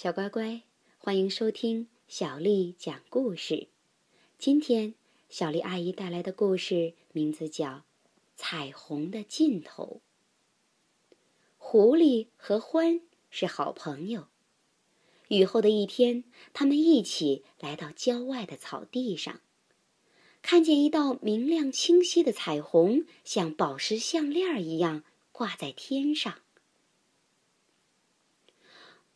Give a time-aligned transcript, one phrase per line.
[0.00, 0.62] 小乖乖，
[0.96, 3.66] 欢迎收听小丽讲故事。
[4.38, 4.94] 今天，
[5.28, 7.68] 小丽阿姨带来的故事名字叫
[8.36, 10.00] 《彩虹的尽头》。
[11.56, 14.28] 狐狸和獾是好朋友。
[15.26, 16.22] 雨后的一天，
[16.52, 19.40] 他们一起来到郊外的草地上，
[20.42, 25.02] 看见一道明亮清晰的彩虹，像宝石项链一样
[25.32, 26.42] 挂在天上。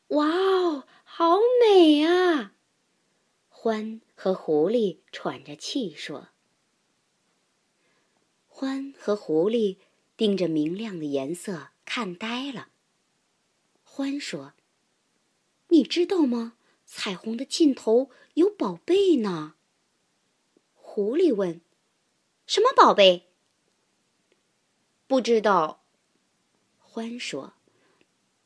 [0.08, 2.52] 哇哦，好美啊！
[3.72, 6.28] 獾和狐狸喘着气说
[8.52, 9.78] ：“獾和狐狸
[10.14, 12.68] 盯着明亮的颜色看呆了。”
[13.88, 14.52] 獾说
[15.68, 16.58] ：“你知道吗？
[16.84, 19.54] 彩虹的尽头有宝贝呢。”
[20.74, 21.62] 狐狸问
[22.46, 23.30] ：“什么宝贝？”
[25.08, 25.82] 不知道。
[26.92, 27.54] 獾说：“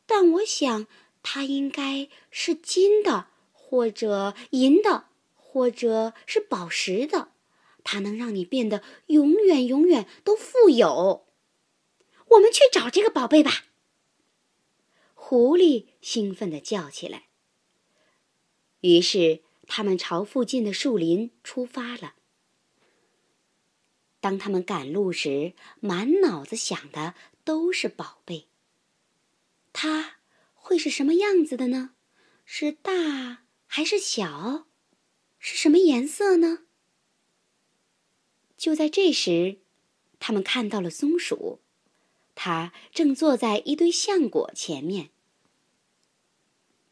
[0.06, 0.86] 但我想。”
[1.28, 5.08] 它应该是金的，或者银的，
[5.56, 7.32] 或者是宝石的。
[7.82, 11.26] 它能让你变得永远、永远都富有。
[12.32, 13.64] 我们去找这个宝贝吧！
[15.14, 17.28] 狐狸兴奋地叫起来。
[18.82, 22.16] 于是，他们朝附近的树林出发了。
[24.20, 28.48] 当他们赶路时，满脑子想的都是宝贝。
[29.72, 30.16] 它。
[30.52, 31.94] 会是什么样子的呢？
[32.44, 34.65] 是大还是小？
[35.38, 36.64] 是什么颜色呢？
[38.56, 39.58] 就在这时，
[40.18, 41.60] 他们看到了松鼠，
[42.34, 45.10] 它正坐在一堆橡果前面。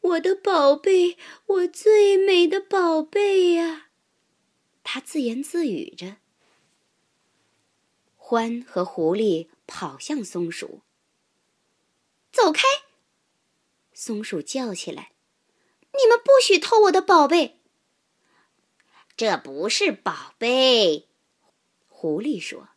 [0.00, 3.88] 我的宝贝，我最美的宝贝呀！
[4.82, 6.18] 它自言自语着。
[8.18, 10.82] 獾和狐狸跑向松鼠，
[12.30, 12.62] 走开！
[13.94, 15.12] 松鼠叫起来
[15.98, 17.60] ：“你们不许偷我的宝贝！”
[19.16, 21.08] 这不是宝贝，
[21.86, 22.70] 狐狸说：“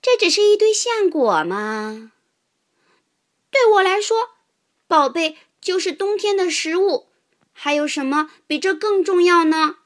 [0.00, 2.12] 这只是一堆橡果吗。”
[3.52, 4.30] 对我来说，
[4.86, 7.08] 宝贝就是冬天的食物。
[7.52, 9.78] 还有什么比这更重要呢？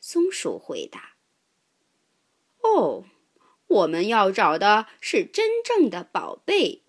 [0.00, 1.16] 松鼠回答
[2.62, 3.04] ：“哦，
[3.66, 6.82] 我们要找的是真正的宝贝。”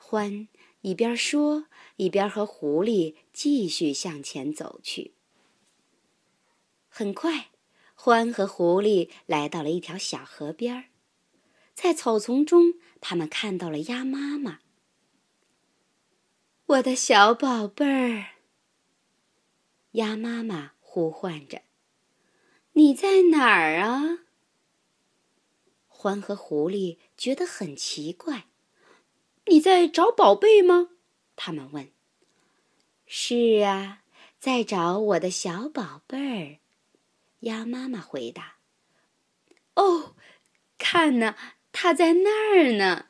[0.00, 0.46] 獾。
[0.82, 5.15] 一边说，一边和狐狸继续向前走去。
[6.98, 7.50] 很快，
[7.94, 10.86] 獾和狐狸来到了一条小河边，
[11.74, 14.60] 在草丛中，他们看到了鸭妈妈。
[16.64, 18.28] 我的小宝贝儿，
[19.90, 21.60] 鸭妈妈呼唤着
[22.72, 24.20] ：“你在哪儿啊？”
[25.92, 28.46] 獾和狐狸觉得很奇怪。
[29.48, 30.88] 你在找宝贝吗？
[31.36, 31.92] 他们问。
[33.04, 34.02] 是啊，
[34.38, 36.65] 在找我的小宝贝儿。
[37.40, 38.56] 鸭妈妈回答。
[39.74, 40.16] 哦，
[40.78, 41.36] 看呐，
[41.72, 43.06] 它在那儿呢。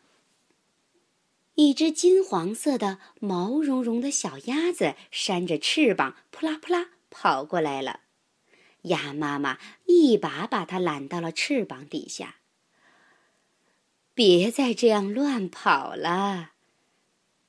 [1.55, 8.01] 一只金黄色的、毛茸茸的小鸭子扇着翅膀，扑啦扑啦跑过来了。
[8.83, 12.37] 鸭妈妈一把把它揽到了翅膀底下。
[14.13, 16.53] 别再这样乱跑了，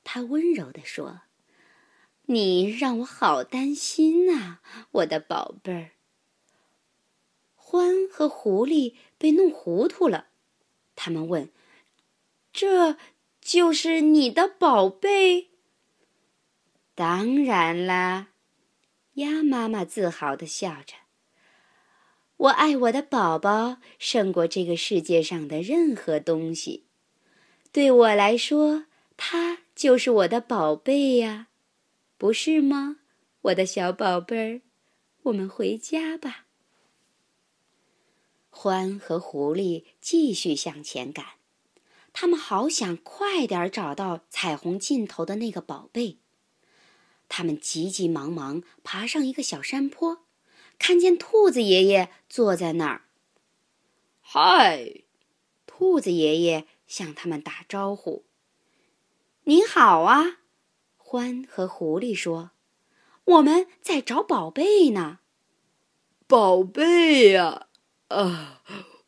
[0.03, 1.21] 他温柔地说
[2.27, 4.61] ：“你让我好担心啊，
[4.91, 5.91] 我的宝贝儿。”
[7.77, 10.27] 獾和狐狸被弄糊涂了，
[10.95, 11.49] 他们问
[12.51, 12.97] ：“这
[13.39, 15.49] 就是你的宝贝
[16.95, 18.29] ？”“当然啦！”
[19.15, 20.95] 鸭妈妈自豪地笑着。
[22.37, 26.85] 我爱我的宝宝胜过这个世界上的任何东西，
[27.71, 31.47] 对我来说，它就是我的宝贝呀，
[32.17, 32.97] 不是吗，
[33.41, 34.61] 我的小宝贝儿？
[35.23, 36.46] 我们回家吧。
[38.57, 41.25] 獾和狐狸继续向前赶，
[42.11, 46.17] 他们好想快点找到彩虹尽头的那个宝贝。
[47.29, 50.23] 他们急急忙忙爬上一个小山坡。
[50.79, 53.05] 看见兔子爷爷坐在那儿，
[54.21, 55.01] 嗨，
[55.65, 58.25] 兔子爷爷向他们打招呼
[59.45, 60.37] ：“您好啊！”
[61.03, 62.51] 獾和狐狸说
[63.25, 65.19] ：“我们在找宝贝呢。”
[66.27, 67.66] 宝贝呀，啊，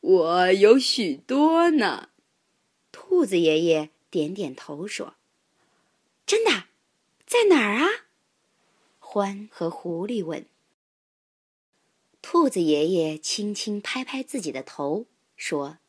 [0.01, 2.09] 我有许多呢。
[2.91, 5.15] 兔子爷爷点点头说
[6.25, 6.65] ：“真的，
[7.25, 7.87] 在哪儿啊？”
[8.99, 10.45] 獾和狐狸问。
[12.21, 15.05] 兔子爷爷轻轻拍拍自己的头，
[15.35, 15.79] 说：“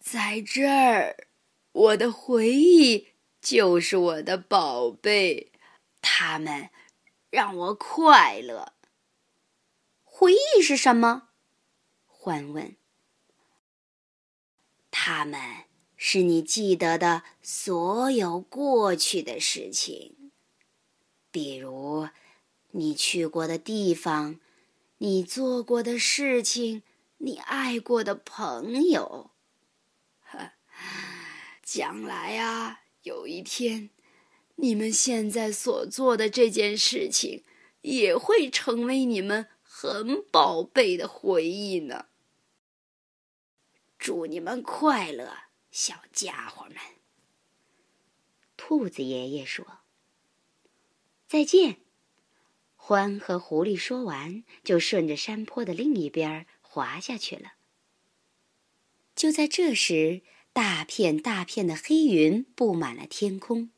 [0.00, 1.28] 在这儿，
[1.72, 3.08] 我的回忆
[3.40, 5.52] 就是我的宝贝。
[6.00, 6.70] 他们
[7.30, 8.72] 让我快乐。
[10.02, 11.28] 回忆是什么？
[12.26, 12.74] 欢问。
[14.90, 15.40] 他们
[15.96, 20.32] 是你记得的所有过去的事情，
[21.30, 22.08] 比如
[22.72, 24.40] 你去过的地方，
[24.98, 26.82] 你做过的事情，
[27.18, 29.30] 你爱过的朋友。
[31.62, 33.90] 将来啊，有一天，
[34.56, 37.44] 你们现在所做的这件事情，
[37.82, 42.06] 也会成为你们很宝贝的回忆呢。
[44.06, 45.36] 祝你们快乐，
[45.72, 46.76] 小家伙们。
[48.56, 49.80] 兔子爷爷说
[51.26, 51.78] ：“再见。”
[52.78, 57.54] 獾和狐狸说完，就顺着山坡的另一边滑下去了。
[59.16, 60.22] 就在这时，
[60.52, 63.72] 大片大片的黑云布满了天空，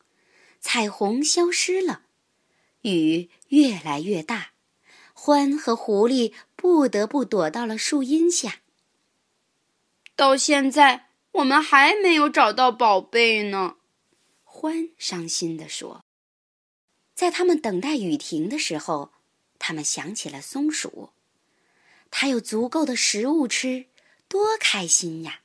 [0.60, 2.02] 彩虹消失了，
[2.82, 4.52] 雨越来越大，
[5.14, 8.60] 獾和狐狸不得不躲到了树荫下。
[10.18, 13.76] 到现在，我们还没有找到宝贝呢。
[14.44, 16.04] 獾伤心地说。
[17.14, 19.12] 在他们等待雨停的时候，
[19.60, 21.10] 他们想起了松鼠，
[22.10, 23.86] 它有足够的食物吃。
[24.26, 25.42] 多开心呀！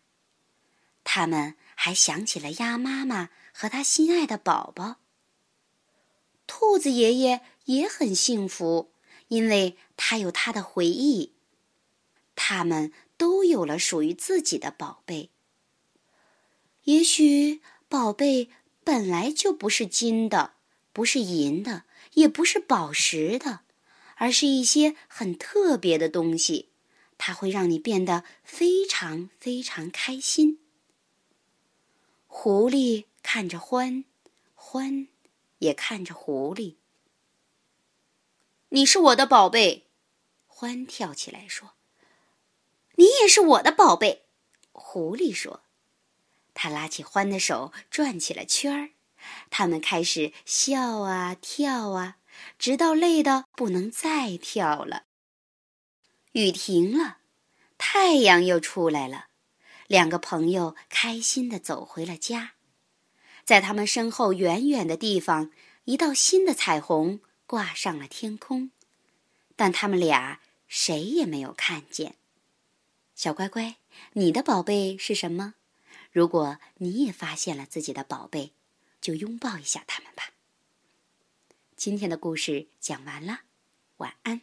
[1.03, 4.95] 他们还想起了鸭妈妈和他心爱的宝宝。
[6.47, 8.91] 兔子爷爷也很幸福，
[9.27, 11.35] 因为他有他的回忆。
[12.35, 12.91] 他们
[13.23, 15.29] 都有了属于自己的宝贝。
[16.83, 18.49] 也许宝贝
[18.83, 20.55] 本来就不是金的，
[20.91, 21.85] 不是银的，
[22.15, 23.61] 也不是宝石的，
[24.15, 26.67] 而是一些很特别的东西。
[27.17, 30.59] 它会让你变得非常非常开心。
[32.27, 34.03] 狐狸看着獾，
[34.57, 35.07] 獾
[35.59, 36.75] 也看着狐狸。
[38.67, 39.85] 你是我的宝贝，
[40.49, 41.75] 獾跳起来说。
[43.03, 44.23] 你也是我的宝贝，
[44.71, 45.61] 狐狸说。
[46.53, 48.91] 他拉起獾的手，转起了圈儿。
[49.49, 52.15] 他们开始笑啊跳啊，
[52.57, 55.03] 直到累得不能再跳了。
[56.31, 57.17] 雨停了，
[57.77, 59.25] 太阳又出来了。
[59.87, 62.53] 两个朋友开心地走回了家。
[63.43, 65.51] 在他们身后远远的地方，
[65.83, 68.71] 一道新的彩虹挂上了天空，
[69.57, 70.39] 但他们俩
[70.69, 72.15] 谁也没有看见。
[73.15, 73.77] 小乖乖，
[74.13, 75.53] 你的宝贝是什么？
[76.11, 78.53] 如果你也发现了自己的宝贝，
[78.99, 80.31] 就拥抱一下他们吧。
[81.75, 83.41] 今天的故事讲完了，
[83.97, 84.41] 晚安。